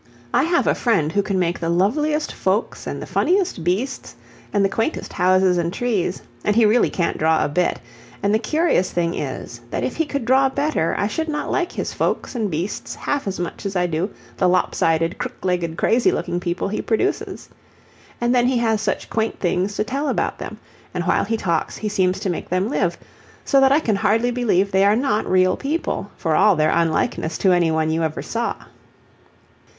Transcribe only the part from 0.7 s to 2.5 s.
friend who can make the loveliest